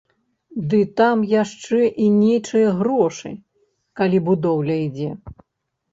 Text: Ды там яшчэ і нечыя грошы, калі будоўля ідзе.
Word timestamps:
Ды 0.71 0.79
там 1.01 1.17
яшчэ 1.33 1.79
і 2.05 2.09
нечыя 2.21 2.73
грошы, 2.81 3.33
калі 4.01 4.17
будоўля 4.31 4.75
ідзе. 4.87 5.11